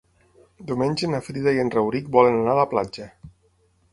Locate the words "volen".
2.17-2.37